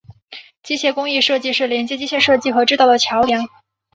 [0.63, 3.47] 机械工艺设计是连接机械设计和制造的桥梁。